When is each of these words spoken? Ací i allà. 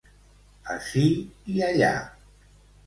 Ací 0.75 1.05
i 1.55 1.61
allà. 1.69 1.95